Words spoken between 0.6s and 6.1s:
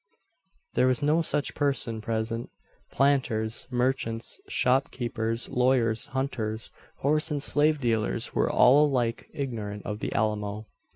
There was no such person present. Planters, merchants, shopkeepers, lawyers,